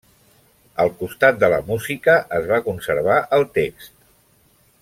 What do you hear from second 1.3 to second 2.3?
de la música